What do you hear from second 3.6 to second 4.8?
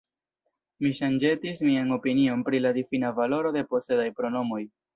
posedaj pronomoj.